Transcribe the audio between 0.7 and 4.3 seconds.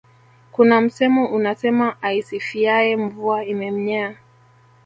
msemo unasema aisifiyae Mvua imemnyea